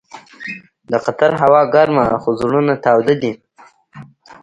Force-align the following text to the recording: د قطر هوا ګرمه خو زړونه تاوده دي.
د 0.91 0.93
قطر 1.05 1.31
هوا 1.41 1.61
ګرمه 1.73 2.05
خو 2.21 2.29
زړونه 2.41 2.73
تاوده 2.85 3.15
دي. 3.21 3.33